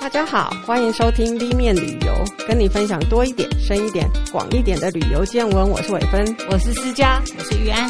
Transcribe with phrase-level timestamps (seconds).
[0.00, 2.14] 大家好，欢迎收听 V 面旅游，
[2.48, 5.70] 跟你分享多一点、深一点、广一点的旅游见闻。
[5.70, 7.86] 我是伟芬，我是思佳，我是玉安。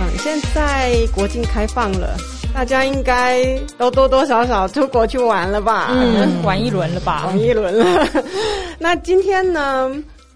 [0.00, 2.16] 嗯，现在国境开放了，
[2.54, 3.44] 大家应该
[3.76, 5.88] 都多多少少出国去玩了吧？
[5.90, 7.26] 嗯，玩一轮了吧？
[7.26, 8.08] 玩一轮了。
[8.78, 9.90] 那今天呢，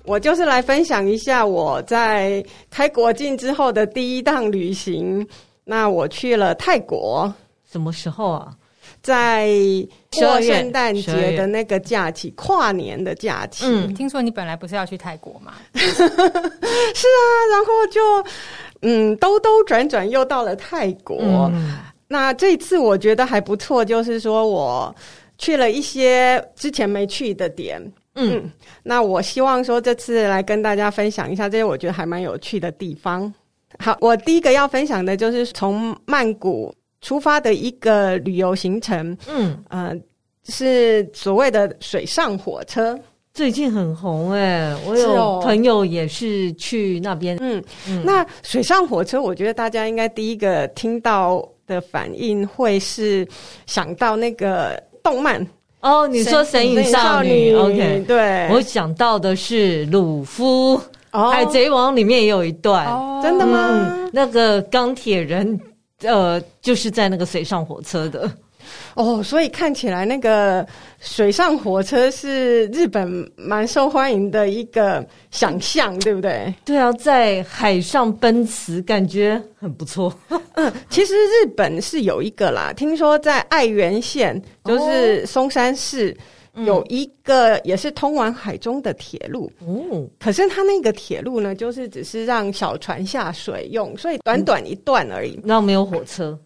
[0.05, 5.25] 我就是来分享一下我在开国境之后的第一趟旅行。
[5.65, 7.33] 那我去了泰国，
[7.71, 8.53] 什么时候啊？
[9.07, 9.47] 在
[10.11, 13.65] 过圣诞节的那个假期，跨年的假期。
[13.65, 15.53] 嗯，听说你本来不是要去泰国吗？
[15.73, 17.21] 是啊，
[17.53, 18.01] 然后就
[18.83, 21.49] 嗯，兜兜转转又到了泰国。
[21.55, 24.93] 嗯、那这次我觉得还不错，就是说我
[25.39, 27.81] 去了一些之前没去的点。
[28.17, 33.33] 嗯，嗯，那我希望说这次来跟大家分享一下这些我觉得还蛮有趣的地方。
[33.79, 36.75] 好，我第一个要分享的就是从曼谷。
[37.01, 39.95] 出发的一个旅游行程，嗯，呃，
[40.49, 42.99] 是所谓的水上火车，
[43.35, 48.03] 最近很红哎，我有朋友也是去那边，嗯嗯。
[48.05, 53.27] 那水上火车，我觉得大家应该第一个听到的反应会是
[53.67, 55.47] 想到那个动漫。
[55.81, 60.75] 哦，你说《神隐少女》少女，OK，对，我想到的是鲁夫，
[61.13, 63.69] 哦，《海贼王》里面也有一段，哦，真的吗？
[63.71, 65.61] 嗯，那个钢铁人。
[66.03, 68.31] 呃，就是在那个水上火车的
[68.95, 70.67] 哦，所以看起来那个
[71.01, 76.53] 水上火车是日本蛮受欢迎的一个想象，对不对？
[76.65, 80.13] 对啊，在海上奔驰，感觉很不错。
[80.55, 86.15] 嗯，其实日本是有一个啦，听说在爱媛县，就是松山市。
[86.19, 86.23] 哦
[86.65, 95.39] 有一个也是通往海中的铁路，哦，可是它那个铁路呢，就是只是让小船下水用，所以短短一段而已。
[95.45, 96.39] 那、嗯、没有火车？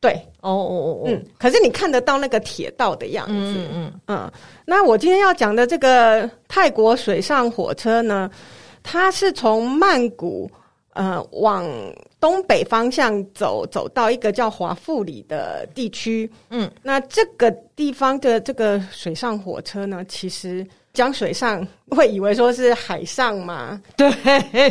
[0.00, 4.32] 对，哦哦哦哦，嗯，可是你看得到那个铁道的样子，嗯嗯嗯。
[4.64, 8.30] 那我今天要讲的这个泰国水上火车呢，
[8.82, 10.50] 它是从曼谷。
[10.96, 11.64] 呃，往
[12.18, 16.28] 东北方向走，走到一个叫华富里的地区。
[16.48, 23.78] 嗯，那这个地方的这个水上火车呢，其实讲水上会以为说是海上吗？
[23.94, 24.10] 对，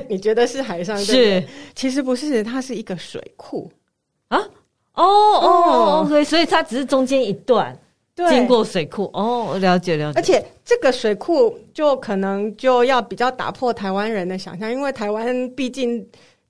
[0.09, 0.97] 你觉得是海上？
[0.97, 3.72] 是，对，其实不是，它是一个水库
[4.30, 4.40] 啊。
[4.96, 7.78] 哦哦，OK，，所以它只是中间一段。
[8.15, 10.17] 对，经过水库哦，了解了解。
[10.17, 16.01] 而且这个水库就可能就要比较打破台湾人的想象，因为台湾毕竟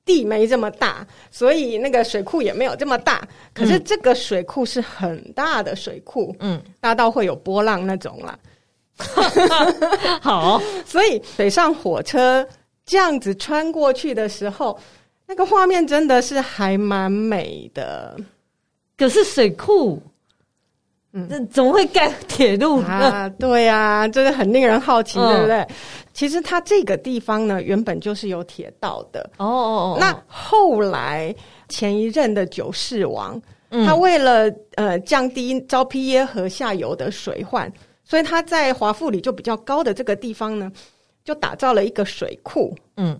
[0.06, 3.28] 地没这么大，所以那个水库也没有这么大。
[3.52, 8.38] 可是这个水库是很大的水库，嗯，大到会有波浪那种啦。
[10.22, 12.48] 好， 所以水上火车
[12.86, 14.80] 这样子穿过去的时候，
[15.26, 18.16] 那个画面真的是还蛮美的。
[18.96, 20.00] 可是水库。
[21.18, 23.30] 嗯，这怎么会盖铁路啊？
[23.40, 25.66] 对呀、啊，这个很令人好奇，嗯、对不对？
[26.14, 29.22] 其实它这个地方呢，原本就是有铁道的。
[29.38, 29.98] 哦哦哦。
[29.98, 31.34] 那后来
[31.70, 37.72] 前一任的九世王，嗯、他为了呃降低昭披耶河下游的水患，
[38.04, 40.70] 所以他在华富里就比较高的这个地方呢，
[41.24, 42.76] 就打造了一个水库。
[42.98, 43.18] 嗯，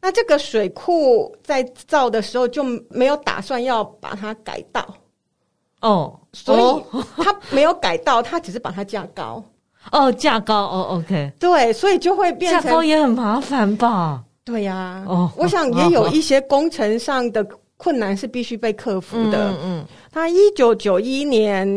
[0.00, 4.82] 那这个水库在造的时候就没有打算要把它改道。
[5.84, 9.44] 哦，所以他没有改道，他只是把它架高。
[9.92, 11.30] 哦，架高哦，OK。
[11.38, 14.24] 对，所以就会变成架高也很麻烦吧？
[14.42, 15.04] 对呀、啊。
[15.06, 17.46] 哦，我想也有一些工程上的
[17.76, 19.50] 困难是必须被克服的。
[19.50, 19.86] 嗯嗯。
[20.10, 21.68] 他一九九一年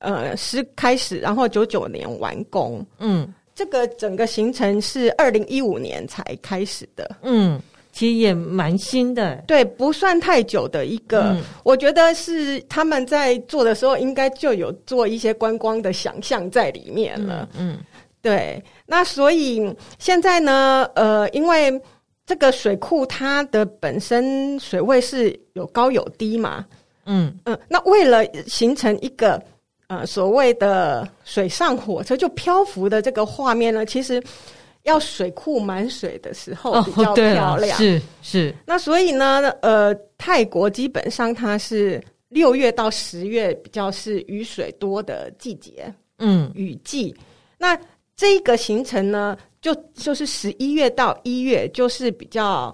[0.00, 2.84] 呃是开始，然后九九年完工。
[2.98, 7.16] 嗯，这个整个行程是二零一五年才开始的。
[7.22, 7.58] 嗯。
[7.94, 11.30] 其实也蛮新的，对，不算太久的一个。
[11.30, 17.48] 嗯、我觉得是他们在做的时候，应该就有做一些观光的想象在里面了。
[17.56, 17.78] 嗯，嗯
[18.20, 18.60] 对。
[18.84, 21.80] 那所以现在呢，呃，因为
[22.26, 26.66] 这个水库它的本身水位是有高有低嘛。
[27.06, 27.56] 嗯嗯。
[27.68, 29.40] 那为了形成一个
[29.86, 34.20] 呃所谓的水上火车就漂浮的这个画面呢，其实。
[34.84, 38.54] 要水库满水的时候比较漂亮，哦、是是。
[38.66, 47.14] 那所以呢，呃，泰国基本上它是六月到十月比较是雨水多的季节，嗯，雨季。
[47.56, 47.78] 那
[48.14, 52.70] 这个行程呢，就就是十一月到一月，就是比较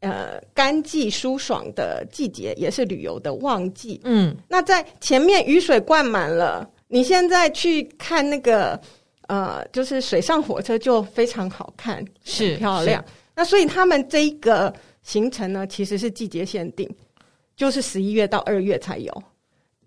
[0.00, 4.00] 呃干季舒爽的季节，也是旅游的旺季。
[4.04, 8.80] 嗯，那在前面雨水灌满了，你现在去看那个。
[9.30, 13.04] 呃，就是水上火车就非常好看，是漂亮。
[13.36, 14.74] 那所以他们这一个
[15.04, 16.92] 行程呢，其实是季节限定，
[17.56, 19.22] 就是十一月到二月才有。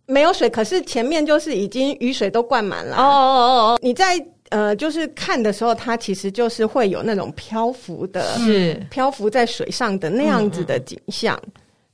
[0.06, 2.96] 没有水，可是前面就是已经雨水都灌满了。
[2.96, 11.38] 哦哦哦哦，你在呃，就是看的时候，它其实就是会有那种漂浮的，是漂浮在水上的那样子的景象。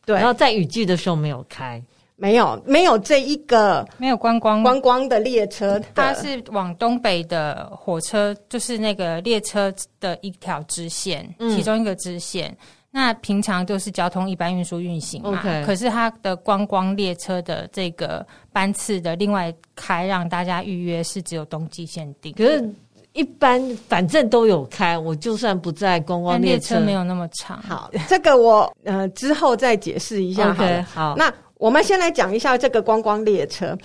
[0.06, 1.82] 对，然后在雨季的时候没有开。
[2.20, 12.56] 没有，没有这一个没有观光观光的列车，它是往东北的火车，就是那个列车的一条支线，嗯、其中一个支线。
[12.92, 22.34] 那平常都是交通一般运输运行嘛.可是它的观光列车的这个班次的另外开让大家预约是只有冬季限定。
[22.34, 22.74] 可是，
[23.14, 27.62] 一般反正都有开，我就算不在观光列车，列车没有那么长。
[27.62, 30.70] 好，这个我呃之后再解释一下好了。
[30.70, 31.34] Okay, 好，那。
[31.60, 33.78] 我们先来讲一下这个观光列车，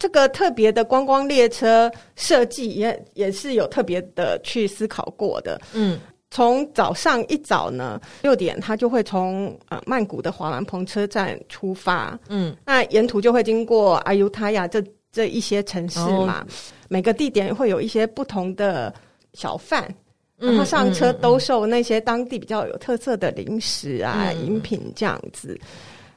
[0.00, 5.58] 这个特别的观光列车设计也也是有特别的去思考过的。
[5.72, 5.96] 嗯，
[6.32, 12.18] 从早上一早呢六点，它就会从呃曼谷的华兰蓬车站出发。
[12.28, 14.82] 嗯，那沿途就会经过阿尤塔亚这
[15.12, 16.46] 这一些城市嘛，哦、
[16.88, 18.92] 每个地点会有一些不同的
[19.34, 19.88] 小贩，
[20.36, 25.56] 然后上车兜售那些当地比较有特色的零食啊、饮、嗯、品这样子。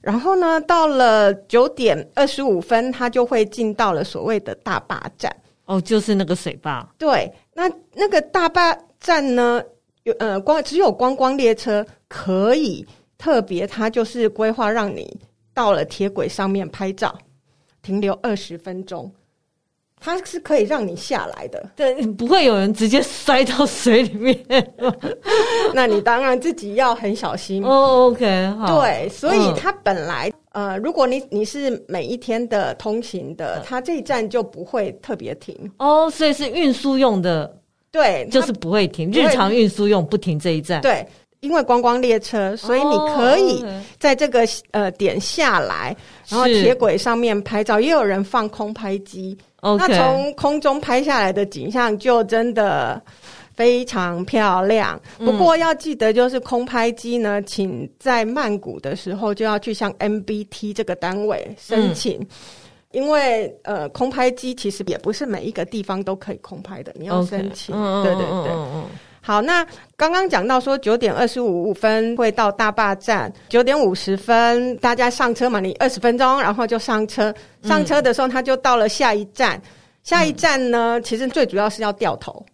[0.04, 5.34] 然后呢，到了九点二十五分，它就会进到了所谓的大坝站。
[5.64, 6.86] 哦，就是那个水坝。
[6.98, 9.64] 对，那那个大坝站呢，
[10.04, 12.86] 有呃光只有观光列车可以
[13.18, 15.18] 特别，它就是规划让你
[15.54, 17.18] 到了铁轨上面拍照，
[17.82, 19.10] 停留二十分钟。
[20.04, 24.38] 它是可以让你下来的，对，不会有人直接摔到水里面。
[25.74, 27.64] 那你当然自己要很小心。
[27.64, 28.82] 哦，OK，好。
[28.82, 35.56] 对，所以它本来、嗯、呃，如果你你是每一天的通行的，它这一站就不会特别停。
[35.78, 37.56] 哦，所以是运输用的，
[37.90, 40.82] 对，就是不会停，日常运输用不停这一站。
[40.82, 41.08] 对。
[41.40, 43.66] 因为观光列车，所以你可以
[44.00, 45.94] 在这个呃点下来，
[46.30, 47.82] 然后铁轨上面拍照。
[47.82, 53.02] 也有人放空拍机，那从空中拍下来的景象就真的
[53.56, 55.00] 非常漂亮。
[55.18, 62.20] 不过要记得，就是空拍机呢，请在曼谷的时候就要去向 MBT 这个单位申请，
[62.92, 67.74] 因为呃，空拍机其实也不是每一个地方都可以空拍的，你要申请。
[68.04, 68.52] 对对对。
[69.26, 69.66] 好，那
[69.96, 77.34] 刚刚讲到说九点二十五分会到大坝站，九点五十分大家上车嘛，你二十分钟，然后就上车。
[77.64, 79.56] 上车的时候，他就到了下一站。
[79.56, 79.62] 嗯、
[80.04, 82.46] 下一站呢，其实最主要是要掉头，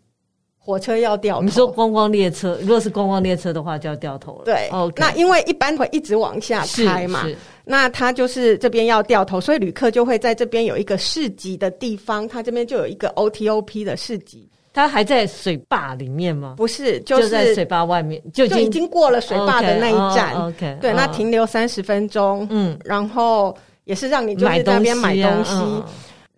[0.59, 1.41] 火车要掉头。
[1.41, 4.45] 你说观光列车，如果是观光列车的话，就要掉头了。
[4.45, 7.25] 对.那因为一般会一直往下开嘛，
[7.65, 14.47] 那它就是这边要掉头，所以旅客就会在这边有一个市集的地方，它这边就有一个 OTOP 的市集。
[14.71, 16.53] 它还在水坝里面吗？
[16.55, 20.35] 不是，就是、水坝外面，就已经，就已经过了水坝的那一站。
[20.35, 22.47] OK，, okay 对，那停留三十分钟。
[22.51, 23.55] 嗯，然后
[23.85, 25.53] 也是让你就是在那边买东西。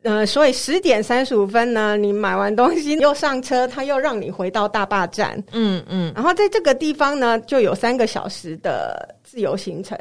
[0.03, 5.37] 嗯、呃，所以十点三十五分呢，你买完东西又上车，他又让你回到大坝站。
[5.51, 9.95] 嗯嗯，然后在这个地方呢，就有三个小时的自由行程，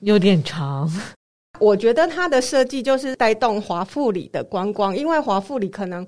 [0.00, 0.90] 有点长。
[1.60, 6.04] 我觉得它的设计就是带动华富里的观光，因为华富里可能。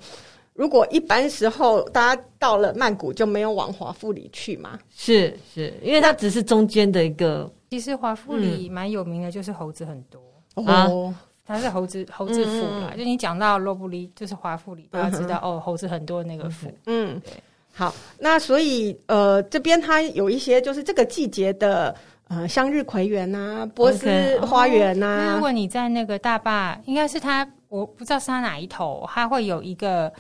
[0.57, 4.79] 如果一般时候大家到了曼谷就没有往华富里去嘛？
[4.91, 7.51] 是是，因为它只是中间的一个。
[7.69, 10.21] 其实华富里蛮有名的，就是猴子很多
[10.55, 11.15] 哦。
[11.45, 16.73] 它是猴子猴子府嘛，就你讲到罗布里，就是华富里，大家知道哦，猴子很多的那个府。
[16.87, 17.35] 嗯，对。
[17.73, 21.95] 好，那所以呃，这边它有一些就是这个季节的
[22.29, 25.35] 呃向日葵园啊，波斯花园啊。
[25.35, 30.11] 如果你在那个大坝，应该是它，我不知道是它哪一头，它会有一个。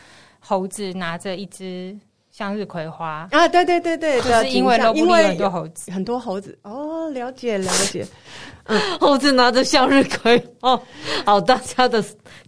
[0.46, 1.96] 猴子拿着一只
[2.30, 8.06] 向日葵花啊，对对对对，就是因为因为很多猴子，很多猴子哦，了解了解。
[8.64, 10.80] 嗯， 猴子拿着向日葵哦，
[11.24, 12.04] 好，大家的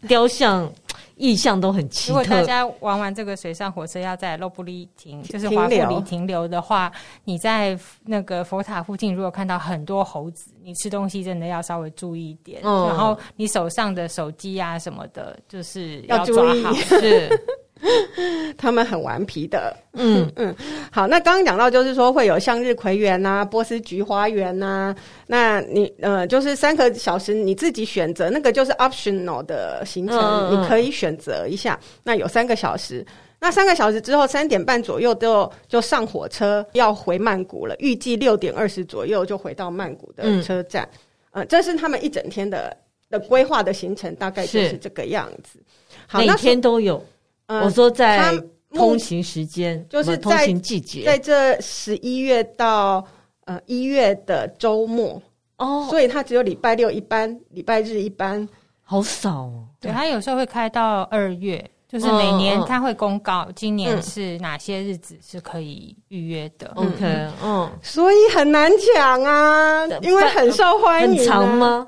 [0.07, 0.71] 雕像
[1.17, 2.19] 意象都很奇特。
[2.19, 6.93] 如果大家玩完这个水上火车要在洛布里停，就是华富里停留的话，
[7.25, 12.61] 你在那个佛塔附近，如果看到很多猴子，你吃东西真的要稍微注意一点。
[12.62, 16.75] 嗯，然后你手上的手机啊什么的，就是要抓好。
[16.75, 17.28] 是。
[18.56, 20.54] 他们很顽皮的，嗯 嗯。
[20.90, 24.94] 好，那刚刚讲到就是说会有向日葵园呐、波斯菊花园呐，
[25.26, 31.78] 那你呃就是三个小时你自己选择，那个就是 optional 的行程，嗯、你可以选择一下。
[32.02, 33.04] 那有三个小时，
[33.38, 40.88] 那三个小时之后三点半左右就就上火车要回曼谷了，预计六点二十左右就回到曼谷的车站。
[41.32, 42.76] 嗯、呃，这是他们一整天的
[43.11, 45.61] 的规划的行程，大概就是这个样子。
[46.06, 47.04] 好，每天都有。
[47.49, 48.33] 我说在
[48.75, 53.02] 通勤时间，就是通勤季节，在这十一月到
[53.47, 55.21] 呃一月的周末
[55.57, 58.47] 哦，所以它只有礼拜六一班，礼拜日一班。
[58.83, 59.64] 好少哦。
[59.81, 66.71] 对，它有时候会开到二月，就是每年它会公告今年是哪些日子是可以预约的。
[66.75, 71.17] OK，嗯，所以很难抢啊，因为很受欢迎。
[71.17, 71.87] 很长吗？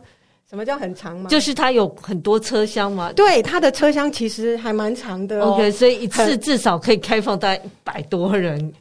[0.51, 1.31] 什么叫很长吗？
[1.31, 3.13] 就是它有很多车厢吗？
[3.13, 5.53] 对，它的车厢其实还蛮长的哦。
[5.53, 8.73] OK，所以一次至少可以开放大概一百多人。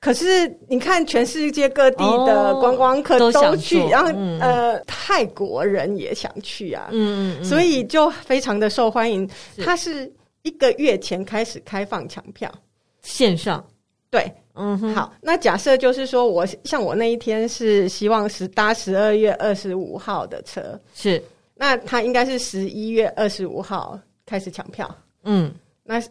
[0.00, 9.26] 可是你看，全世界各地的观光客都去，哦、都然后、嗯、呃，泰国人也想去啊，嗯，嗯，嗯，所以就非常的受欢迎。
[9.56, 10.12] 是它是
[10.42, 12.52] 一个月前开始开放抢票，
[13.00, 13.64] 线上，
[14.10, 21.22] 对，嗯哼，好，那假设就是说我像我那一天是希望是搭十二月二十五号的车，是，
[21.54, 24.92] 那他应该是十一月二十五号开始抢票，
[25.24, 26.02] 嗯，那。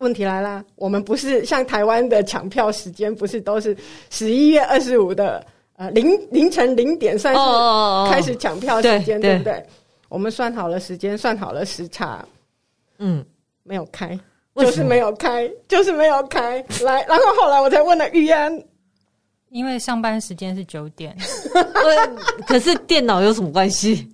[0.00, 3.74] 问题来了，我们不是像台湾的抢票时间，不是都是
[4.10, 5.42] 十一月二十五的
[5.76, 9.64] 呃凌凌晨零点算是开始抢票时间，对不对？
[10.10, 12.22] 我们算好了时间，算好了时差，
[12.98, 13.24] 嗯，
[13.62, 14.08] 没有开，
[14.56, 16.64] 就是没有开，就是没有开。
[16.82, 18.62] 来，然后后来我才问了玉安，
[19.50, 21.16] 因为上班时间是九点，
[22.48, 24.08] 可是电脑有什么关系？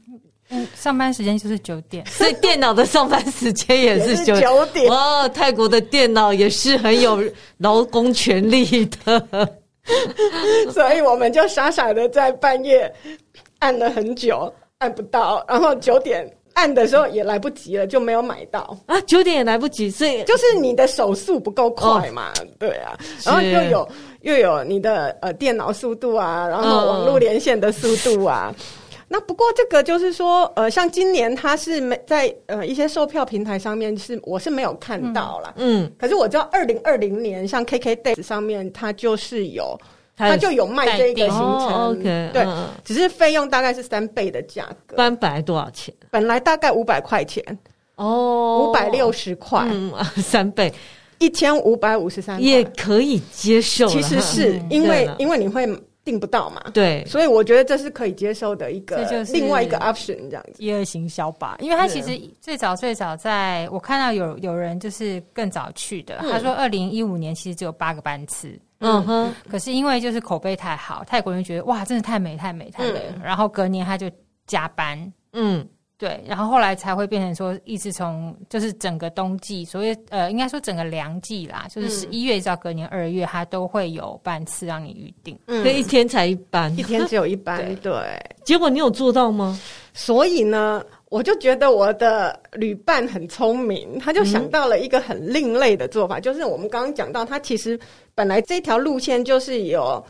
[0.76, 4.86] 上班时间就是九点，所以电脑的上班时间也是九点。
[4.90, 7.24] 哇，泰国的电脑也是很有
[7.56, 9.48] 劳工权利的，
[10.70, 12.92] 所以我们就傻傻的在半夜
[13.60, 19.00] 按了很久，按不到，然后九点按的时候也来不及了，就没有买到啊。
[19.02, 23.88] 九点也来不及，所以就是你的手速不够快嘛，哦、对啊，然后又有
[24.22, 28.54] 又有你的呃电脑速度啊，然后网络连线的速度啊。
[28.58, 28.64] 嗯
[29.12, 35.52] 那不过这个就是说，呃，像今年它是没在呃一些售票平台上面是我是没有看到啦。
[35.56, 39.78] 嗯，可是我知道二零二零年像 KKday 上面它就是有，
[40.16, 41.68] 它就有卖这个行程。
[41.68, 42.46] 哦，OK，对，
[42.84, 44.96] 只是费用大概是三倍的价格。
[44.96, 45.94] 本来多少钱？
[46.10, 47.44] 本来大概五百块钱。
[47.96, 49.92] 哦，五百六十块，嗯
[50.22, 50.72] 三倍，
[51.18, 53.86] 一千五百五十三，也可以接受。
[53.88, 55.68] 其实是因为因为你会。
[56.04, 56.60] 订不到嘛？
[56.74, 58.96] 对，所以我觉得这是可以接受的一个，
[59.32, 60.54] 另外一个 option 这样子。
[60.58, 69.02] 第二行销吧，因为他其实最早最早在我看到有有人就是更早去的，他说二零一五年其实只有八个班次，嗯。
[69.04, 74.10] 哼，可是因为就是口碑太好，泰国人觉得哇，真的太美太美太美了，然后隔年他就
[74.46, 75.66] 加班，嗯。
[75.98, 85.38] 对，然后后来才会变成说，一直从就是整个冬季，所以呃，应该说整个凉季啦，就是十一月到隔年二月，它都会有班次让你预定。
[85.46, 87.56] 嗯，一天才一班，一天只有一班。
[87.62, 89.56] 对，对，结果你有做到吗？
[89.94, 97.78] 所以呢，我就觉得我的旅伴很聪明，他就想到了一个很另类的做法，嗯、就是我们刚刚讲到，他其实
[98.14, 100.02] 本来这条路线就是有。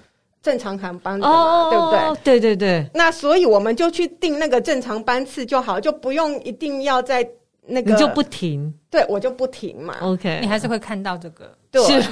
[0.42, 2.20] 正常航班的嘛，对不对？
[2.24, 2.84] 对对对。
[2.92, 7.24] 那所以我们就去订那个正常班次就好，就不用一定要在
[7.64, 7.92] 那个。
[7.92, 8.74] 你就不停？
[8.90, 9.98] 对，我就不停嘛。
[10.00, 11.56] OK，你还是会看到这个。
[11.70, 11.80] 对。
[11.84, 12.02] 是。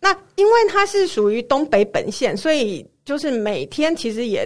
[0.00, 4.44] 那因为它是属于东北本线，所以就是每天其实也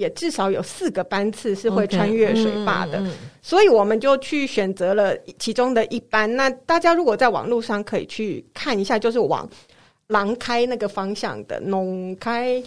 [0.00, 3.04] 也至少有四个班次是会穿越水坝的，
[3.42, 6.34] 所以我们就去选择了其中的一班。
[6.34, 9.48] 那大家如果在网络上可以去看一下，就是往。
[10.10, 12.60] 廊开那个方向的农开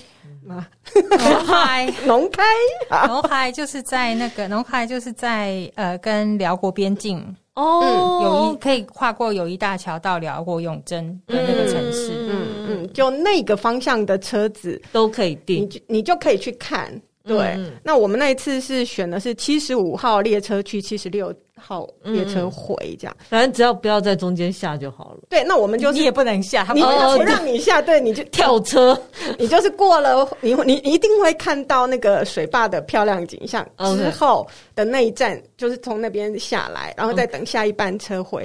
[0.47, 1.93] 啊，农开。
[2.07, 2.43] 农开？
[3.05, 7.21] 农开就是在那个农开就是在呃跟辽国边境。
[7.55, 16.89] 哦，有一可以跨过友谊大桥到辽国永贞的那个城市，嗯嗯，就那个方向的车子都可以订，你就你就可以去看。
[17.25, 25.19] 对，那我们那一次是选的是七十五号列车去七十六号列车回，这样，反正只要不要在中间下就好了。
[25.29, 28.99] 对，那我们就是你也不能下，你不让你下，对，你就 跳车，
[29.39, 33.65] 你就是过了，你你一定会看到那个水坝的漂亮景象
[33.95, 38.43] 之后的那一站，就是从那边下来，然后再等下一班车回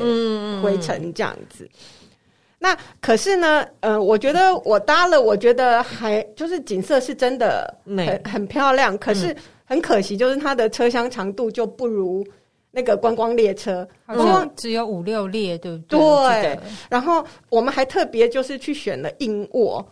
[0.63, 1.69] 回程这样子。
[2.59, 8.99] 那可是呢，呃，我觉得我搭了，我觉得还就是景色是真的很美很漂亮。
[8.99, 9.35] 可是
[9.65, 12.27] 很可惜，就是它的车厢长度就不如
[12.71, 16.43] 那个观光列车，好像只有五六列，对不对？
[16.43, 16.59] 对。
[16.91, 19.87] 然后我们还特别就是去选了硬卧。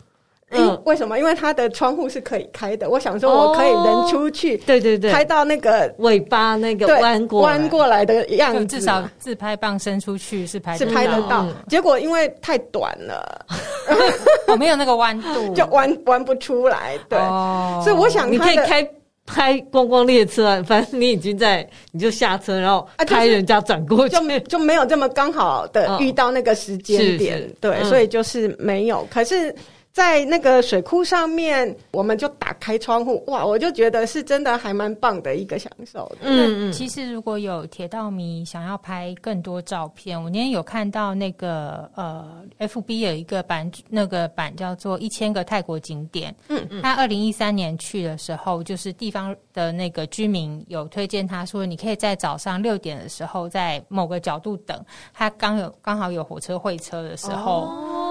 [0.51, 1.19] 嗯，为什么？
[1.19, 2.89] 因为它的窗户是可以开的。
[2.89, 11.45] 我想说，我可以人出去，对对对，开到那个尾巴那个弯过弯过来的样子，至少自拍棒伸出去是拍是拍得到。
[11.67, 13.45] 结果因为太短了，
[14.47, 16.97] 我 没有那个弯度， 就弯弯不出来。
[17.09, 17.19] 对，
[17.83, 18.89] 所以我想你可以开
[19.25, 27.45] 拍观光列车，反正你已经在，你就下车，然后拍人家转过去，就没就没有这么刚好的遇到那个时间点。
[27.59, 29.05] 对，所以就是没有。
[29.11, 29.53] 可是。
[29.97, 36.07] 在那个水库上面，我们就打开窗户，哇，我就觉得是真的还蛮棒的一个享受。
[36.21, 36.71] 嗯嗯。
[36.71, 46.31] 其实如果有铁道迷想要拍更多照片，我今天有看到那个呃，FB 有一个版，那个版叫做一千个泰国景点。
[46.49, 46.79] 嗯嗯。
[46.83, 54.79] 他二零一三年去的时候，就是地方的那个居民有推荐他说，你可以在早上六点的时候在某个角度等，
[55.11, 57.61] 他刚有刚好有火车会车的时候。
[57.61, 58.06] 哦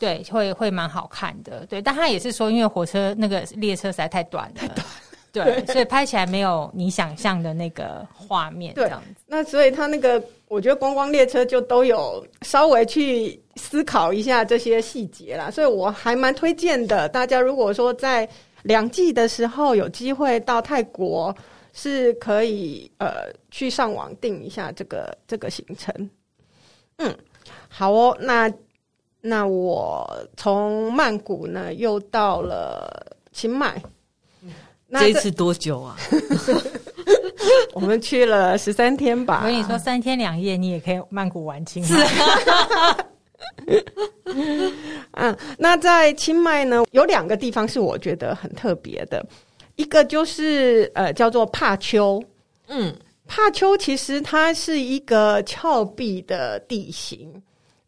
[0.00, 1.66] 对，会会蛮好看的。
[1.66, 4.86] 对，但他也是说，因为火车那个列车实在太短了，太短，
[5.30, 9.22] 对，所以拍起来没有你想象的那个画面这样子。
[9.26, 17.06] 那所以他那个，我觉得观光列车就都有稍微去思考一下这些细节啦，所以我还蛮推荐的。
[17.10, 18.26] 大家如果说在
[18.62, 21.36] 两季的时候有机会到泰国，
[21.74, 26.10] 是可以呃去上网订一下这个这个行程。
[26.96, 27.14] 嗯，
[27.68, 28.50] 好哦，那。
[29.20, 33.82] 那我从曼谷呢，又到了清迈。
[34.92, 35.96] 这一次多久啊？
[37.74, 39.42] 我们去了十三天吧。
[39.42, 43.06] 我跟你说，三天两夜你也可以曼谷玩清迈。
[45.12, 49.24] 嗯，那在清迈呢，有两个地方是我觉得很特别的，
[49.76, 52.22] 一个就是呃叫做帕丘。
[52.66, 52.94] 嗯，
[53.26, 57.30] 帕丘其实它是一个峭壁的地形。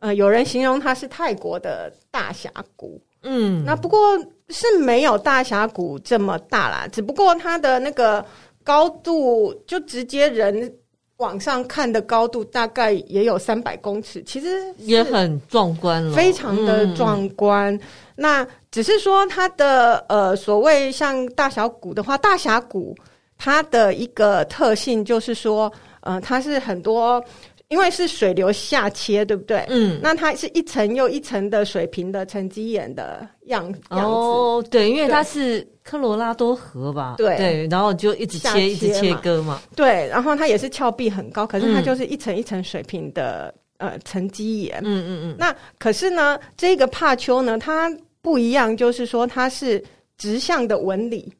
[0.02, 4.18] 呃，有人形容它是泰国的大峡谷，嗯，那不过
[4.48, 8.24] 是没有大峡谷这么大啦，只不过它的那个
[8.64, 10.74] 高度，就直接人
[11.18, 17.72] 往上看的高度大概也有三百公尺，其实也很壮观了，非常的壮观。
[17.72, 17.80] 嗯、
[18.16, 22.92] 那只是说它的呃，所谓像大峡谷的话，大峡谷
[23.38, 27.24] 它的一个特性就是说，呃，它是很多。
[27.72, 29.64] 因为是水流下切，对不对？
[29.70, 34.04] 嗯，那它是一层又一层的水平的沉积岩的样样子。
[34.06, 37.14] 哦，对，因为它是科罗拉多河吧？
[37.16, 39.62] 对对，然后就一直切，切一直切割嘛。
[39.74, 44.78] 对，然后它也是峭壁很高，可是它就是一层一层水平的、嗯、呃沉积岩。
[44.84, 45.36] 嗯嗯嗯。
[45.38, 49.82] 那可是呢，这个帕丘呢，它不一样，就是说它是
[50.18, 51.32] 直向的纹理。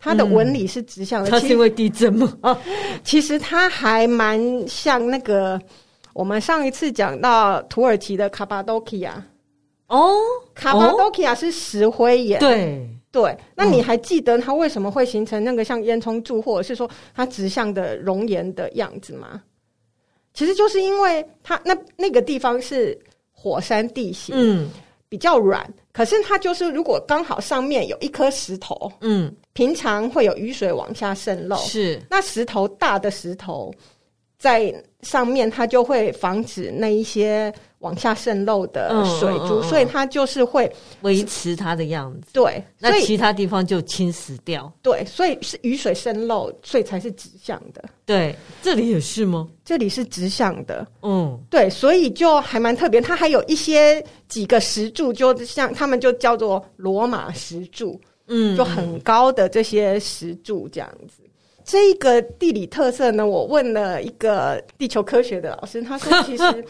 [0.00, 2.36] 它的纹理是直向的，它是因为地震吗？
[2.40, 2.58] 啊，
[3.04, 5.60] 其实它还蛮像那个
[6.14, 9.22] 我们上一次讲到土耳其的卡巴多奇亚。
[9.88, 10.14] 哦，
[10.54, 12.88] 卡巴多奇亚是石灰岩，对。
[13.12, 13.36] 对。
[13.56, 19.42] 那你还记得它为什么会形成那个像烟囱柱，或者是说它直向的熔岩的样子吗？
[20.32, 22.96] 其实就是因为它那那个地方是
[23.32, 24.70] 火山地形，嗯，
[25.10, 25.70] 比较软。
[25.92, 33.70] 可是它就是，如果刚好上面有一颗石头，嗯，平常会有雨水往下渗漏，是那石头大的石头
[34.38, 40.70] 在上面，它就会防止那一些往下渗漏的水珠，嗯嗯嗯嗯，所以它就是会
[41.02, 42.28] 维持它的样子。
[42.32, 44.72] 对，那其他地方就侵蚀掉。
[44.80, 47.82] 对，所以是雨水渗漏，所以才是直向的。
[48.06, 49.48] 对，这里也是吗？
[49.64, 50.86] 这里是直向的。
[51.02, 53.00] 嗯，对，所以就还蛮特别。
[53.00, 58.00] 它还有一些几个石柱，就像他们就叫做罗马石柱。
[58.32, 61.22] 嗯，就很高的这些石柱这样子。
[61.64, 66.64] 这个地理特色呢，我问了一个地球科学的老师，他说其实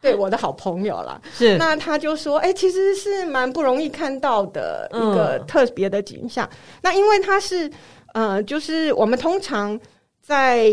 [0.00, 6.48] 对我的好朋友啦， 是那他就说，哎、欸，其实是蛮不容易看到的一个特别的景象。
[6.52, 7.70] 嗯、那因为它是
[8.14, 9.78] 呃，就是我们通常
[10.22, 10.70] 在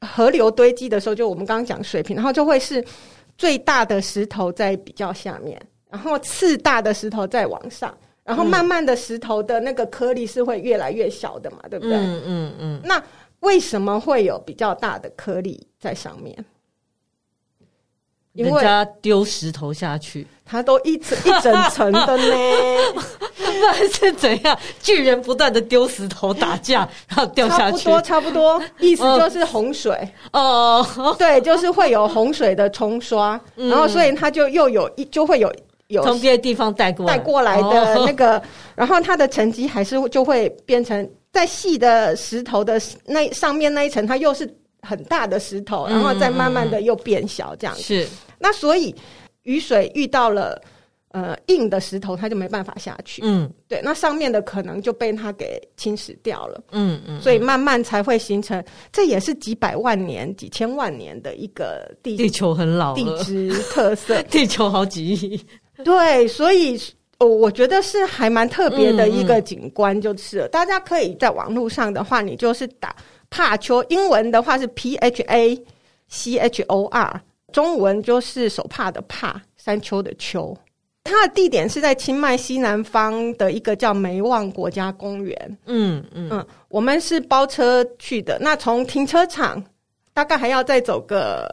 [0.00, 2.84] 河流堆积的时候，就我们刚刚讲水平，然后就会是
[3.36, 7.96] 最大的石头在比较下面，然后次大的石头再往上。
[8.24, 11.96] 然后慢慢的，石头的那个颗粒是会越来越小的嘛，对不对？
[11.96, 12.80] 嗯嗯嗯。
[12.82, 13.00] 那
[13.38, 16.36] 为什么会有比较大的颗粒在上面？
[18.36, 22.34] 因为人家丢石头下去，它都一层一整层的呢。
[23.36, 24.58] 不然是怎样？
[24.82, 27.84] 巨人不断的丢石头打架， 然后掉下去。
[27.84, 28.62] 差不多，差不多。
[28.80, 30.86] 意思就是洪水哦。
[31.18, 35.52] 对，就是会有洪水的冲刷，嗯、然后所以它就又有一就会有。
[35.88, 38.42] 有从别的地方带过来带过来的那个，哦、
[38.74, 44.52] 然后它的沉积还是就会变成在细的石头的那上面那一层，它又是
[44.86, 47.82] 很大的石头，然后再慢慢的又变小这样子。
[47.82, 48.94] 是，那所以
[49.42, 50.60] 雨水遇到了
[51.08, 53.22] 呃硬的石头，它就没办法下去。
[53.24, 56.62] 嗯，对，那上面的可能就被它给侵蚀掉了。
[56.72, 65.40] 嗯嗯，所以慢慢才会形成，这也是几百万年、几千万年的一个地地球很老地质特色， 地球好几亿。
[65.84, 66.80] 对，所以
[67.18, 72.94] 我我觉得是还蛮特别的一个景观，就是了、嗯嗯、大家可以在网络上的话，你就是打
[73.30, 75.64] 帕丘，英文的话是 P H A
[76.08, 77.20] C H O R，
[77.52, 80.56] 中文就是手帕的帕，山丘的丘。
[81.04, 85.58] 它的地点是在清迈西南方的一个叫梅旺国家公园。
[85.66, 88.36] 嗯嗯嗯，我们是包车去的。
[88.40, 89.64] 那从停车场
[90.12, 91.46] 大概还要再走个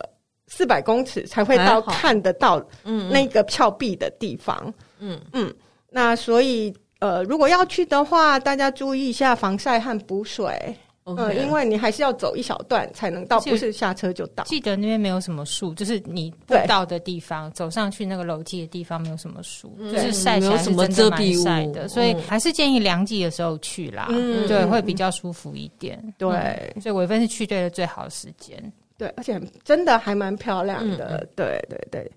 [0.48, 4.62] 四百公尺才会到看得到嗯那个峭壁的地方。
[4.68, 5.54] 嗯嗯嗯，
[5.90, 10.54] 那所以呃，如果要去的话，大家注意一下防晒和补水。
[10.68, 14.42] 嗯 Okay.、呃，因为你还是要走一小段才能到，不是下车就到。
[14.46, 26.02] 记得那边没有什么树，就是你步道的地方，走上去那个楼梯的地方没有什么树，嗯、就是晒起来是真的蛮晒的，所以还是建议凉季的时候去啦，嗯、对，会比较舒服一点。
[26.18, 26.30] 对，
[26.74, 32.12] 嗯、所以微芬是去对了最好的时间，对，而且真的还蛮漂亮的，嗯、对对对。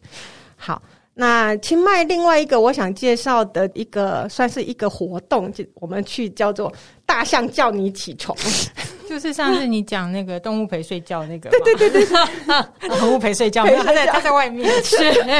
[0.54, 0.80] 好，
[1.18, 6.72] 那清迈另外一个我想介绍的一个算是一个活动，就我们去叫做。
[7.08, 8.36] 大象叫你起床，
[9.08, 14.68] 就是上次你讲那个动物陪睡觉那个，对对对对，动物 陪睡觉，他在他在外面。
[14.82, 14.96] 是，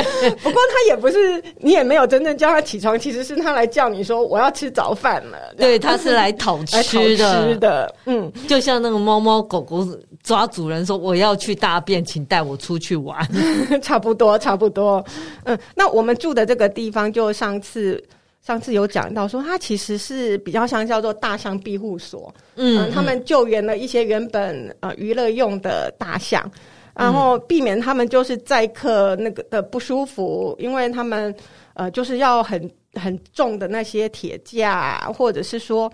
[0.44, 9.84] 不过他也不是，你也没有真正叫他起床，其实是他来叫你说我要吃早饭了，对，他是来讨吃的，的，嗯，就像那个猫猫狗狗
[10.26, 13.26] 抓主人说我要去大便，请带我出去玩，
[13.80, 15.02] 差不多差不多，
[15.44, 18.02] 嗯，那我们住的这个地方就上次。
[18.46, 26.48] 上次有讲到说，它其实是比较像叫做大象庇护所，嗯，嗯，他们救援了一些原本呃娱乐用的大象，
[26.94, 31.34] 然后避免他们就是载客那个的不舒服，因为他们
[31.74, 35.92] 呃就是要很很重的那些铁架，或者是说，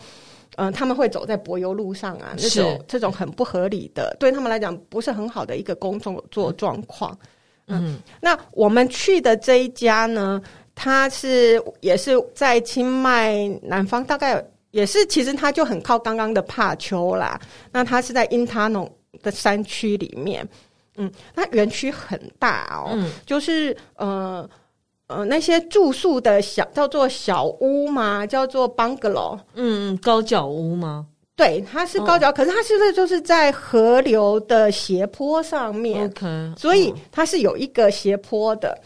[0.57, 7.17] 嗯、呃，他们会走在柏油路上啊，那种这种很不合理的，对他们来讲不是很好的一个工作做状况。
[7.67, 10.43] 嗯，嗯，那我们去的这一家呢？
[10.75, 17.39] 它是也是在清迈南方，大概也是，其实它就很靠刚刚的帕丘啦。
[17.71, 18.91] 那它是在因他农
[19.23, 20.49] 的山区里面，
[20.97, 24.49] 嗯，那园区很大哦，嗯，就是呃
[25.17, 31.07] 呃那些住宿的小叫做小屋嘛，叫做 bungalow，嗯，高脚屋吗？
[31.37, 38.79] 对，它是高脚，哦、可是它现在就是在河流的斜坡上面，OK，所以它是有一个斜坡的，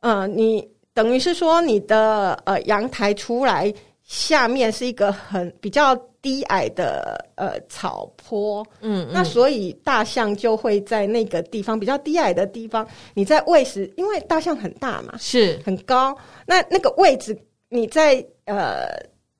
[0.00, 0.66] 嗯、呃，你。
[0.94, 3.72] 等于是说，你的呃阳台出来，
[4.12, 15.58] 下面是一个很比较低矮的呃草坡，嗯，嗯，那所以大象就会在那个地方比较低矮的地方，你在喂食，因为大象很大嘛，是。
[15.64, 17.34] 很高，那那个位置
[17.70, 18.88] 你在呃。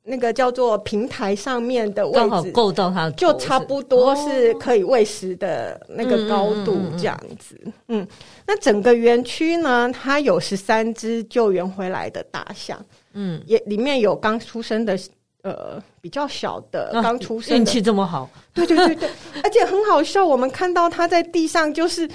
[0.05, 7.57] 那个叫做平台上面的位置，够到它，就差不多是可以喂食的那个高度这样子。
[7.63, 8.09] 嗯，嗯，嗯，嗯，
[8.45, 14.99] 那整个园区呢，它有十三只救援回来的大象，嗯，也里面有刚出生的，
[15.43, 19.09] 呃，比较小的刚出生，运气这么好，对对对对，
[19.45, 22.09] 而且很好笑，我们看到他在地上，就是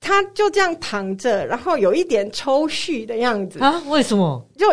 [0.00, 3.82] 他就这样躺着，然后有一点抽搐的样子啊？
[3.88, 4.44] 为什么？
[4.56, 4.66] 就。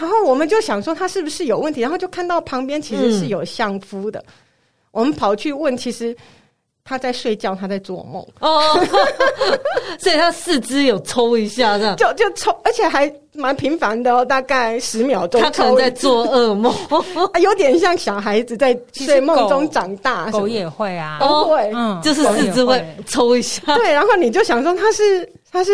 [0.00, 4.32] 然后我们就想说他是不是有问题，然后就看到旁边其实是有相夫的，嗯、
[4.90, 6.16] 我们跑去问，其实
[6.84, 8.24] 他在睡觉，他在做梦。
[8.40, 8.60] 哦，
[9.98, 16.74] 所以他四肢有抽一下这样，就就抽，而且还蛮频繁的哦，大概十秒钟，他可能在做噩梦，
[17.40, 25.28] 有点像小孩子在睡梦中长大，狗也会啊，都会，嗯，就是四肢会抽一下，对，然后你就想说他是。
[25.54, 25.72] 他是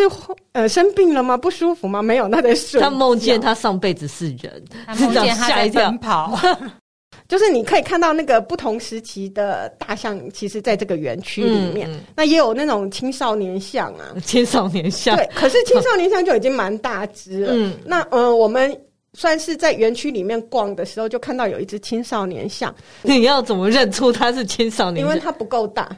[0.54, 1.36] 呃生病了吗？
[1.36, 2.02] 不舒服吗？
[2.02, 2.80] 没有，他在睡。
[2.80, 6.36] 他梦见他上辈子是人，他梦见他在奔跑。
[7.28, 15.14] 就是你可以看到那个不同时期的大象，其实在这个园区里面，嗯、那也有那种青少年象啊，青少年象。
[15.14, 17.50] 对，可是青少年象就已经蛮大只了。
[17.52, 18.74] 嗯，那呃，我们
[19.12, 22.74] 算是在园区里面逛的时候，就看到有一只青少年象。
[23.02, 25.04] 你要怎么认出它是青少年？
[25.04, 25.94] 因为它不够大。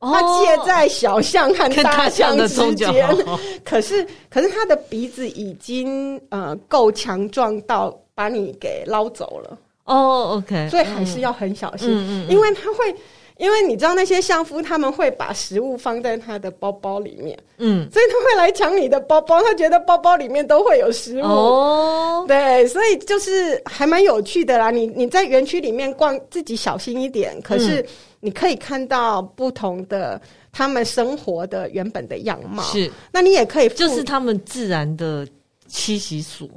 [0.00, 2.92] 它介在小象和大象之间，
[3.64, 12.94] 可是可是它的鼻子已经呃够强壮到把你给捞走了哦，OK，所以还是要很小心，嗯嗯，因为他会，
[13.36, 24.70] 因为你知道那些相夫他们会把食物放在他的包包里面，嗯，所以他会来抢你的包包，他觉得包包里面都会有食物哦，对，所以就是还蛮有趣的啦。
[24.70, 27.84] 你你在园区里面逛，自己小心一点，可是。
[28.24, 30.18] 你可以看到不同的
[30.50, 32.90] 他们生活的原本的样貌，是。
[33.12, 35.28] 那你也可以，就是他们自然的
[35.70, 36.48] 栖息所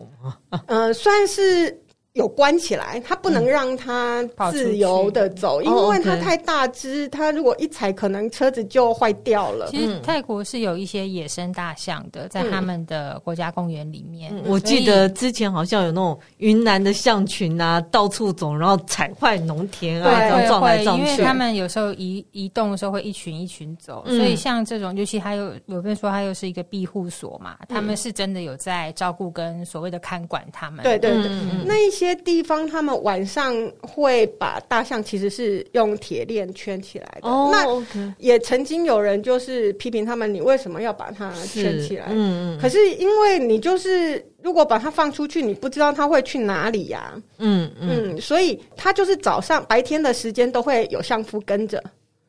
[0.52, 0.62] 嗯？
[0.68, 1.78] 呃，算是
[2.18, 9.68] 有关起来，它不能让它自由的走，因为它太大只，它如果一踩，可能车子就坏掉了。
[9.70, 14.34] 其实泰国是有一些野生大象的，在他们的国家公园里面。
[14.48, 21.04] 我记得之前好像有那种云南的象群啊，到处走，然后踩坏农田啊，然后撞来撞去。
[21.04, 30.82] 因为他们有时候移移动的时候会一群一群走，所以像这种，尤其还有有人说它又是一个庇护所嘛，他们是真的有在照顾跟所谓的看管他们。
[30.82, 31.32] 对对对，
[31.64, 32.07] 那一些。
[32.08, 37.30] 些地方，他们晚上会把大象其实是用铁链圈起来的。
[37.30, 37.52] Oh.
[37.52, 42.06] 那也曾经有人就是批评他们，你为什么要把它圈起来？
[42.10, 42.60] 嗯嗯。
[42.60, 47.22] 可是因为你就是如果把它放出去，你不知道它会去哪里呀、啊。
[47.40, 48.20] 嗯嗯。
[48.22, 51.84] 所以它就是早上白天的时间都会有相夫跟着。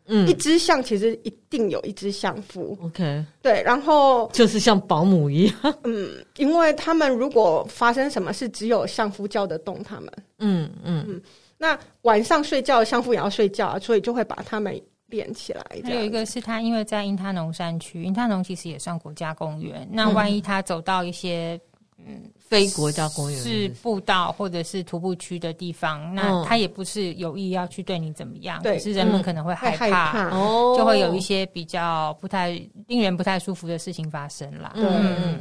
[0.09, 2.77] 嗯，一只象其实一定有一只相夫。
[2.83, 5.55] OK，对，然后就是像保姆一样。
[5.85, 10.13] 嗯，因为他们如果发生什么事，只有相夫叫得动他们。
[10.39, 11.21] 嗯嗯嗯。
[11.57, 15.65] 那晚上睡觉，相夫也要睡觉，所以就会把他们连起来。
[15.85, 19.89] 还有一个是他，因为在因他农山区，因他农其实也算国家公园。
[19.91, 21.61] 那万一他走到一些。
[22.07, 30.31] 嗯，非国家公园是步道或者是徒步区的地方，那他也不是有意要去对你怎么样，可是人们可能会害怕，
[30.77, 32.51] 就会有一些比较不太
[32.87, 34.73] 令人不太舒服的事情发生啦。
[34.75, 34.85] 对，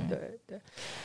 [0.09, 0.59] 对，对。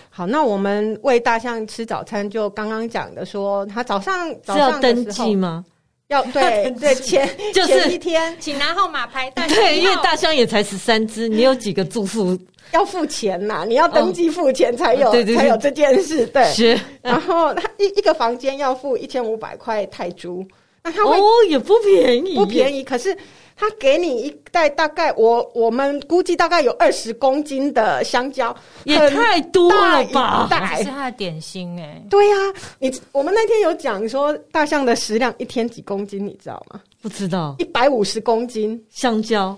[0.09, 5.65] 好，那我们喂大象吃早餐，就刚刚讲的说，他早上早上要登记吗？
[6.09, 9.31] 要对 对，前 就是一天，请拿号码牌。
[9.35, 12.39] 但对，因为大象也才十三只，你有几个住宿？
[12.73, 16.27] 要付钱呐，你要登记付钱才有，才有这件事。
[16.27, 16.79] 对，是。
[17.03, 20.47] 然后他一一个房间要付一千五百块泰铢，
[20.83, 22.83] 那他会哦也不便宜，不便宜。
[22.83, 23.17] 可是
[23.63, 30.49] 他给你一袋，大概我我们估计大概有二十公斤的香蕉，也太多了吧？
[30.79, 32.05] 是他的点心哎。
[32.11, 32.37] 对呀，
[32.81, 36.81] 你我们那天有讲说大象的食量一天几公斤，你知道吗？
[37.01, 39.57] 不知道，一百五十公斤香蕉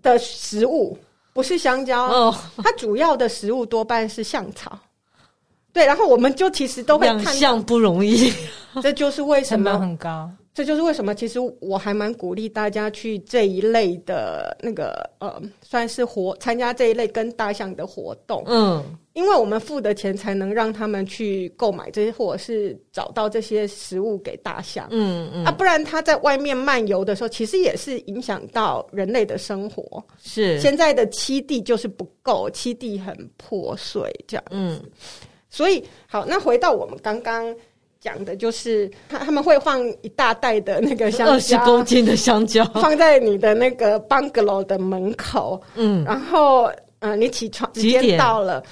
[0.00, 0.96] 的食物。
[1.34, 2.34] 不是香蕉，oh.
[2.58, 4.78] 它主要的食物多半是橡草。
[5.72, 8.32] 对，然后我们就其实都会看，养象不容易，
[8.80, 10.30] 这就是为什么很高。
[10.54, 18.44] 这就是为什么，其实我还蛮鼓励大家去这一类的那个呃，算是活参加这一类跟大象的活动。
[18.46, 18.80] 嗯，
[19.14, 24.86] 因为我们付的钱才能让他们去购买这些，或者是找到这些食物给大象。
[24.92, 30.00] 嗯嗯，啊，不然他在外面漫游的时候，其实也是影响到人类的生活。
[30.22, 34.44] 是，现在的栖地就是不够，栖地很破碎，这样。
[34.52, 34.80] 嗯，
[35.50, 37.52] 所以好，那回到我们刚刚。
[38.04, 42.62] 讲的就是他他们会放一大袋的那个香蕉，二十公斤的香蕉。
[42.74, 46.64] 放在你的那个 bungalow 的门口，嗯，然后
[46.98, 48.62] 嗯、呃，你起床时间到了，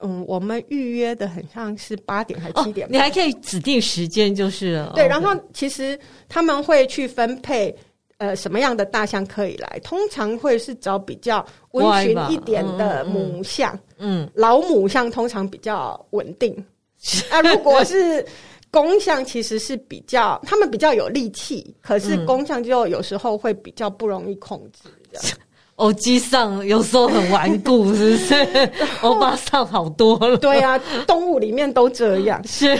[0.00, 4.92] 嗯，我们预约的很像是八点还是七点、哦，你还可以指定时间就是了。
[4.96, 5.96] 对，然后其实
[6.28, 7.72] 他们会去分配
[8.16, 14.28] 呃什么样的大象可以来，通常会是找比较温驯一点的母象，嗯。
[14.34, 16.52] 老母象通常比较稳定。
[17.30, 18.24] 啊，如果是
[18.70, 24.90] 公象，其实是比较他们比较有力气，可是公象就有时候会比较不容易控制。
[25.10, 25.38] 这样，
[25.76, 28.70] 欧吉桑有时候很顽固，是不是？
[29.00, 30.36] 欧巴上好多了。
[30.36, 32.42] 对啊，动物里面都这样。
[32.46, 32.78] 是，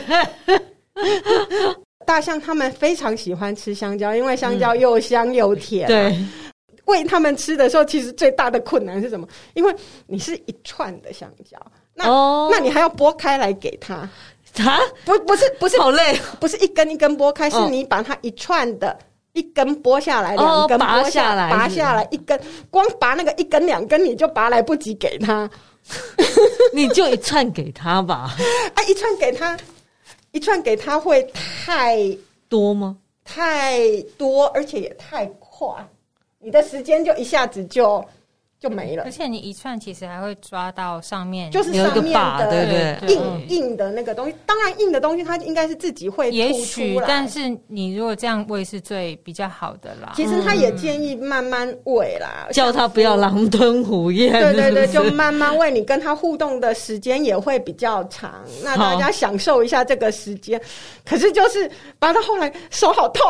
[2.05, 5.87] 大象他们非常喜欢吃香蕉，因为香蕉又香又甜。
[5.87, 6.19] 对，
[6.87, 9.27] 喂他们吃的时候，其实最大的困难是什么？
[9.55, 9.75] 因为
[10.07, 11.57] 你是一串的香蕉。
[11.99, 12.49] 那、oh.
[12.49, 14.81] 那你还要剥开来给他啊？
[15.05, 18.97] 不不是不是好累，不是一根一根剥开，是你把它一串的，
[19.33, 25.51] 一根剥下来，两根剥下来，拔下来一根，光拔那个一根两根你就拔来不及给他，
[26.73, 28.31] 你就一串给他吧。
[28.75, 29.59] 啊，一串给他，
[30.31, 32.17] 一串给他会太
[32.49, 32.97] 多吗？
[33.25, 35.69] 太多，而且也太快，
[36.39, 38.05] 你的时间就一下子就。
[38.61, 44.35] 就没了，而且你一串其实还会抓到上面，就是上面的对对对硬硬的那个东西。
[44.45, 50.13] 当然硬的东西它应该是自己会也许，但是你如果这样喂是最比较好的啦。
[50.17, 54.33] 其实他也建议慢慢喂啦，叫他不要狼吞虎咽。
[54.33, 60.61] 对对对，就慢慢喂，你跟他互动的时间也会比较长，那大家享受一下这个时间。
[61.05, 63.25] 可是就是拔到后来手好痛。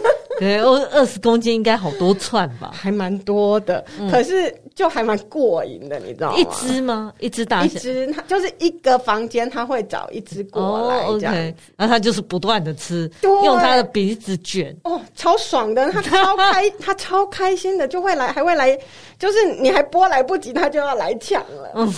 [0.38, 3.82] 对，二二十公斤应该好多串吧，还蛮多的。
[4.10, 4.54] 可是。
[4.74, 6.36] 就还蛮过瘾的，你知道吗？
[6.36, 7.12] 一只吗？
[7.20, 7.66] 一只大象？
[7.66, 11.32] 一只，它就是一个房间，它会找一只过来这样，
[11.76, 18.76] 然后它就是不断的吃，用它的鼻子卷，哦，超爽的，它超开， 他超开心的，就会来，还会来，
[19.16, 21.70] 就是你还播来不及，它就要来抢了。
[21.76, 21.94] 嗯，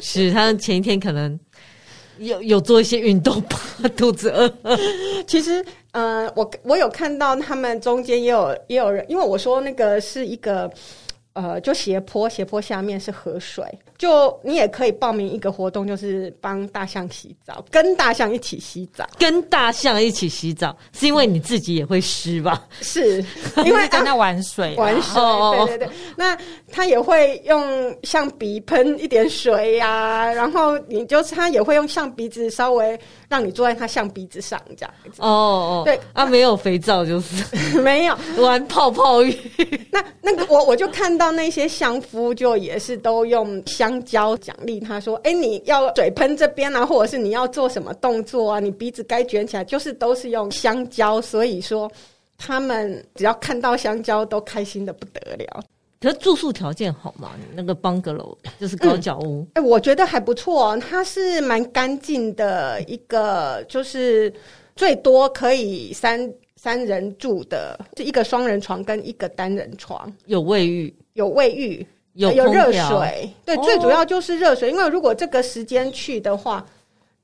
[0.00, 1.38] 是他前一天可能
[2.16, 3.58] 有有做一些运动吧？
[3.94, 4.50] 肚子饿。
[5.28, 10.70] 其实，呃，我我有看到他们中间也有也有人，因为我说那个是一个。
[11.34, 13.64] 呃，就斜坡，斜坡下面是河水。
[13.96, 22.66] 就你也可以报名一个活动，就是帮大象洗澡，跟大象一起洗澡，跟大象一起洗澡，是因为你自己也会湿吧？
[22.80, 23.24] 是
[23.64, 25.22] 因为 跟他玩水，玩水。
[25.66, 26.36] 对对对，那
[26.70, 35.22] 他也会用象鼻喷一点水呀、啊，然后你就是他也会用象鼻子稍微让你坐在他象鼻子上这样子。
[35.22, 37.44] 哦哦，对啊，没有肥皂就是
[37.80, 39.36] 没有玩泡泡浴。
[39.90, 48.58] 那那个我我就看到那些相夫就也是都用香蕉奖励他说：“哎，你要嘴喷这边啊，或者是你要做什么动作啊？
[48.58, 51.20] 你鼻子该卷起来，就是都是用香蕉。
[51.20, 51.90] 所以说，
[52.38, 55.62] 他们只要看到香蕉都开心的不得了。
[56.00, 57.32] 可是住宿条件好吗？
[57.54, 60.74] 那个 bungalow 就是高脚屋，哎、嗯，我觉得还不错。
[60.78, 64.32] 它是蛮干净的一个，就是
[64.74, 74.70] 最多可以三三人住的，就一个双人床跟一个单人床，有卫浴。”有卫浴，有有热水，对，哦、最主要就是热水。
[74.70, 76.64] 因为如果这个时间去的话，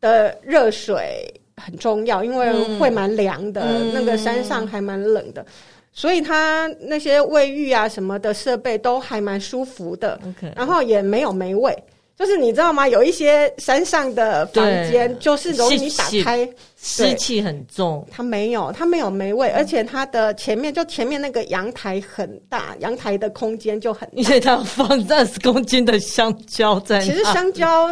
[0.00, 5.46] 的热水很重要，因为会蛮凉的，嗯、那个山上还蛮冷的，嗯、
[5.92, 10.18] 所以它那些卫浴啊什么的设备都还蛮舒服的。
[10.24, 10.52] Okay.
[10.56, 11.76] 然后也没有霉味。
[12.20, 12.86] 就是你知道吗？
[12.86, 18.06] 有一些山上的房间，就是容易你打开，湿气很重。
[18.10, 24.14] 它没有，它没有霉味，而且它的前面就前面那个阳台很大，阳台的空间就很大。
[24.16, 27.00] 因为它放二十公斤的香蕉在。
[27.00, 27.88] 其实香蕉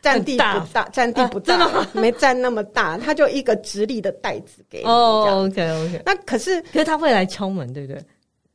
[0.00, 0.38] 占地不
[0.72, 4.84] 大，占地不大，没占那么大，它就一个直立的袋子给你。
[4.84, 6.02] 哦，OK OK。
[6.06, 8.00] 那可是，可是他会来敲门，对不对？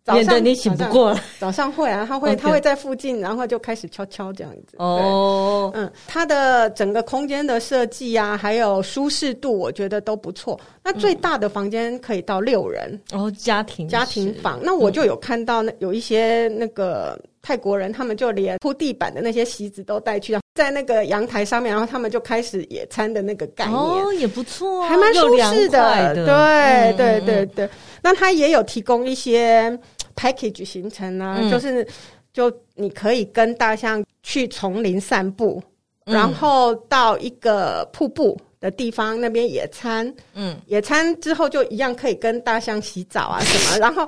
[0.03, 4.75] 早上你醒不过来，早上会啊，他会他会在附近，然后就开始敲敲这样子。
[4.77, 5.75] 哦，oh.
[5.75, 10.59] 嗯，它的整个空间的设计啊，还有舒适度，我觉得都不错。
[10.83, 14.59] 那最大的房间可以到六人，然后、oh, 家庭家庭房。
[14.63, 26.13] 那我就有看到那有一些那个泰国人，他们就连铺地板的那些席子都带去，在那个阳台上面，然后他们就开始野餐的那个概念，哦，oh, 也不错、啊，还蛮舒适的。
[26.13, 27.69] 的对、嗯、对对对，
[28.01, 29.79] 那他也有提供一些。
[30.15, 31.87] package 行程啊，嗯、就是
[32.33, 35.63] 就你可以跟大象去丛林散步，
[36.07, 44.05] 嗯、然后到一个瀑布的地方那边野餐，嗯，野餐之后就一样可以跟大象洗澡啊什么，然后。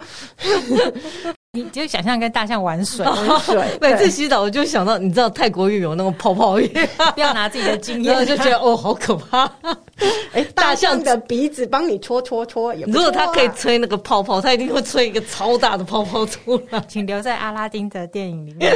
[1.53, 3.61] 你就想象跟大象玩水，玩水。
[3.81, 6.65] 每次洗澡我就想到，你知道泰国浴有那种泡泡浴，
[7.13, 9.51] 不要拿自己的经验， 就觉得哦，好可怕。
[10.31, 12.73] 哎，大象的鼻子帮你搓搓搓。
[12.87, 16.79] 如果它可以吹那个泡泡，它一定会吹一个超大的泡泡出来。
[16.87, 18.73] 请留在阿拉丁的电影里面。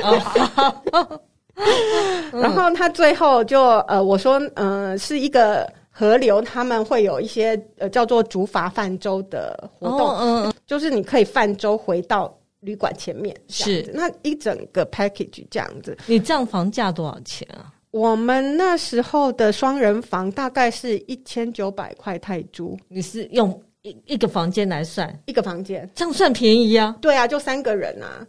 [2.33, 12.37] 然后它最后就呃，我说嗯、呃，是一个河流，他们会有一些呃叫做竹筏泛舟的活动，嗯，嗯就是你可以泛舟回到。
[12.65, 17.71] 旅馆前面是那一整个 package 这样子，你这样房价多少钱啊？
[17.91, 22.77] 我们那时候的双人房大概是一千九百块泰铢。
[22.89, 26.93] 你是用一一个房间来算，一个房间这样算便宜啊？
[26.99, 28.27] 对啊，就三个人啊，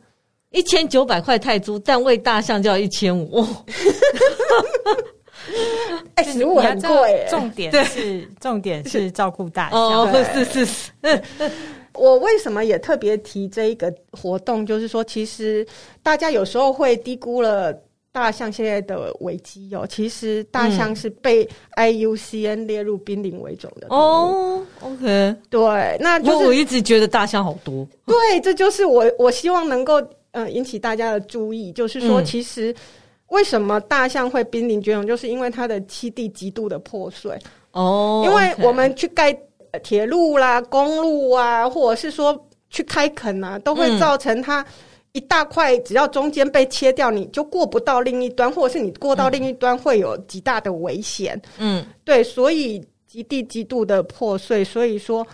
[0.51, 3.44] 一千九百块泰铢，但喂大象就要一千五。
[6.14, 10.90] 哎，食物很贵，重点是重点是照顾大象，哦，是是是。
[11.98, 14.64] 我为什么也特别提这一个活动？
[14.64, 15.66] 就是说，其实
[16.02, 17.72] 大家有时候会低估了
[18.12, 19.87] 大象现在的危机哦。
[19.88, 24.62] 其实大象是被 IUCN 列入濒临危种的哦。
[24.80, 27.87] OK，对，那就是我一直觉得大象好多。
[28.06, 32.74] 对，这就是我我希望能够呃引起大家的注意，就是说，其实
[33.28, 37.38] 为什么大象会濒临绝种，就是因为它的栖地极度的破碎
[37.72, 38.22] 哦。
[38.26, 39.37] 因为我们去盖。
[39.80, 44.64] 铁路啦、公路啊，或者是说去开垦啊，都会造成它
[45.12, 51.40] 一大块，只要中间被切掉，你就过不到另一端，或者是你过到另一端会有极大的危险。
[51.56, 55.26] 嗯，对，所以极地极度的破碎，所以说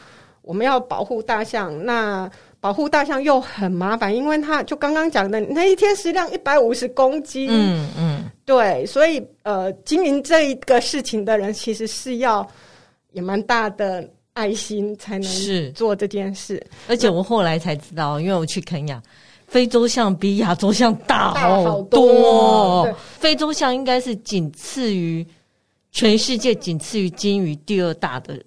[0.42, 1.84] 我们要保护大象。
[1.84, 7.48] 那保护大象又很麻烦，因为它就刚刚讲的那一天食量一百五十公斤。
[7.50, 12.46] 嗯嗯，对，所以呃，经营这一个事情的人其实是要
[13.10, 14.08] 也蛮大的。
[14.34, 19.02] 爱心才能是做这件事，而且我后来才知道，因为我去肯亚，
[19.46, 22.90] 非洲象比亚洲象大好多。
[23.18, 25.26] 非洲象应该是仅次于
[25.90, 28.42] 全世界仅次于鲸鱼第二大的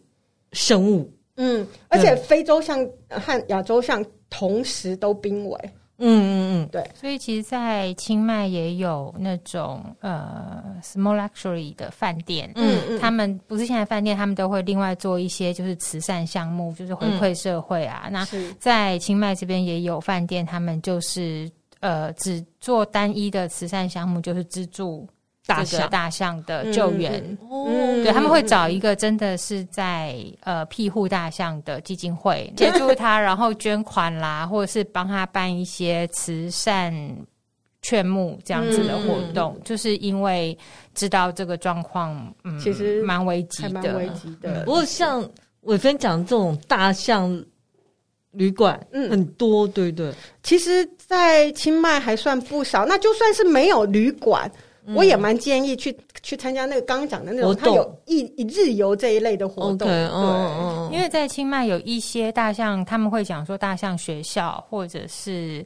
[0.54, 1.12] 生物。
[1.38, 5.72] 嗯，而且非洲象和亚洲象同时都濒危。
[5.98, 6.84] 嗯嗯嗯，对。
[6.94, 18.04] 所以其实，在清迈也有那种呃 small luxury 的饭店，嗯嗯，他们不是现在饭店，他们都会另外做一些就是慈善项目，就是回馈社会啊。
[18.08, 18.28] 嗯、那
[18.60, 25.08] 在清迈这边也有饭店，他们就是呃只做单一的慈善项目，就是资助。
[25.48, 36.92] 大象大象的救援，嗯、对，他们会找一个真的是在呃庇护大象的基金会 协助他，然后捐款啦，或者是帮他办一些慈善
[37.82, 40.58] 劝募这样子的活动，嗯、就是因为
[40.96, 44.64] 知道这个状况，嗯，其实蛮危急的，蛮危急的。
[44.66, 45.24] 不过像
[45.62, 47.44] 伟芬讲这种大象
[48.32, 50.12] 旅馆，嗯，很多，对对。
[50.42, 52.86] 其实，在清迈还算不少。
[52.86, 54.52] 那就算是没有旅馆。
[54.94, 59.78] 我也蛮建议去去参加那个刚刚讲的那种，它有一一日游这一类的活动。
[59.78, 60.04] 对，
[60.92, 65.66] 因为在清迈有一些大象，他们会讲说大象学校，或者是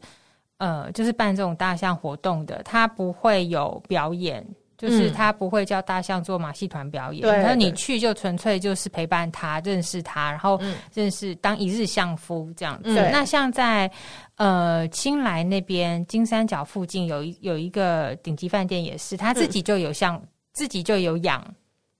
[0.57, 4.45] 呃，就是办这种大象活动的，它不会有表演。
[4.77, 10.57] 就是他不会叫大象做马戏团表演，然后、嗯、你去就纯粹就是陪伴他，认识他，然后
[10.93, 12.97] 认识当一日相夫这样子。
[12.97, 13.91] 嗯、那像在
[14.39, 21.45] 呃青莱那边金三角附近有一有一个顶级饭店，也是他自己就有像、嗯、自己就有养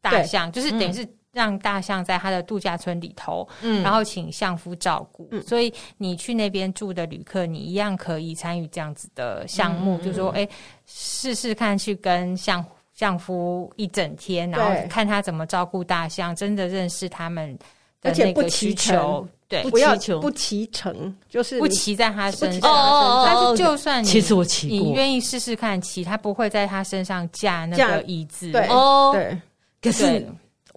[0.01, 1.07] 大象，就是等于是。
[1.31, 10.45] 让大象在他的度假村里头，嗯，然后请相夫照顾，嗯、所以你去那边住的旅客，你一样可以参与这样子的项目，嗯、就是说，哎，
[10.87, 12.65] 试试看去跟相
[12.95, 17.55] 相夫一整天，然后看他怎么照顾大象，真的认识他们
[18.01, 29.37] 的那个需求，对，不要不骑乘，就是不骑在他身上，但是就算你其实我骑，你愿意试试看骑，他不会在他身上架那个椅子，对哦，对，
[29.81, 30.25] 可是。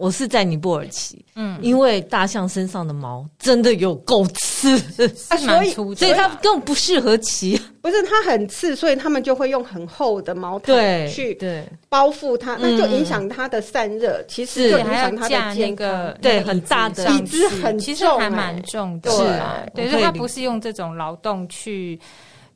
[0.02, 4.76] 我是在尼泊尔骑，嗯，因为大象身上的毛真的有够刺，
[5.30, 7.56] 啊、所以所以它根本不适合骑。
[7.80, 14.18] 不是它很刺，所以他们就会用很厚的毛毯去对包覆它，那就影响它的散热。
[14.18, 16.18] 嗯、其实就影响它的那个。
[16.20, 19.10] 对，很大的椅子很重，其实还蛮重的。
[19.72, 21.96] 对，所以它不是用这种劳动去。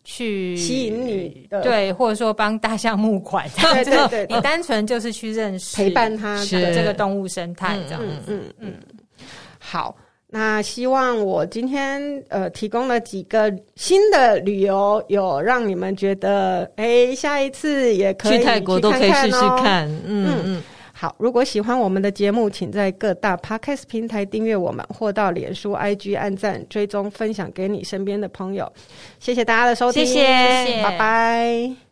[0.08, 3.44] 去吸引你的，对，或者说帮大象募款，
[3.74, 8.28] 对对对，你单纯就是去认识陪伴它的这个动物生态这样子。
[8.28, 8.74] 嗯嗯嗯。
[9.58, 9.96] 好，
[10.28, 19.88] 那希望我今天呃提供了几个新的旅游，有让你们觉得哎，下一次也可以去泰国都可以试试看。
[20.06, 20.62] 嗯嗯。
[20.98, 28.72] 好，如果喜欢我们的节目，请在各大 Podcast 平台订阅我们，或到脸书、IG 按赞、追踪、分享给你身边的朋友。
[29.20, 31.85] 谢谢大家的收听，谢谢，拜拜。